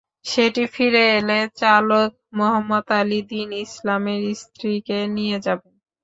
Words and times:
সেটি 0.25 0.63
ফিরে 0.73 1.03
এলে 1.17 1.39
চালক 1.59 2.09
মোহাম্মদ 2.37 2.87
আলী 2.99 3.19
দীন 3.29 3.49
ইসলামের 3.65 4.21
স্ত্রীকে 4.41 4.99
নিয়ে 5.15 5.37
যাবেন। 5.45 5.73